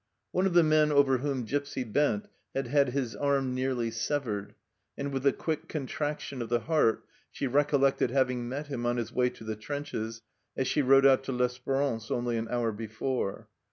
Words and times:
One 0.31 0.47
of 0.47 0.55
the 0.55 0.63
men 0.63 0.91
over 0.91 1.19
whom 1.19 1.43
Gipsy 1.45 1.83
bent 1.83 2.27
had 2.55 2.65
had 2.69 2.89
his 2.89 3.15
arm 3.15 3.53
nearly 3.53 3.91
severed, 3.91 4.55
and 4.97 5.13
with 5.13 5.27
a 5.27 5.31
quick 5.31 5.67
contraction 5.67 6.41
of 6.41 6.49
the 6.49 6.61
heart 6.61 7.05
she 7.29 7.45
recollected 7.45 8.09
having 8.09 8.49
met 8.49 8.65
him 8.65 8.87
on 8.87 8.97
his 8.97 9.13
way 9.13 9.29
to 9.29 9.43
the 9.43 9.55
trenches 9.55 10.23
as 10.57 10.67
she 10.67 10.81
rode 10.81 11.05
out 11.05 11.23
to 11.25 11.31
L'Esperance 11.31 12.09
only 12.09 12.35
an 12.37 12.47
hour 12.49 12.71
before. 12.71 13.47